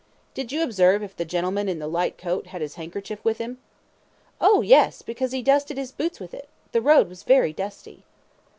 [0.33, 0.33] Q.
[0.43, 3.59] Did you observe if the gentleman in the light coat had his handkerchief with him?
[4.39, 4.45] A.
[4.47, 6.49] Oh, yes; because he dusted his boots with it.
[6.71, 8.03] The road was very dusty.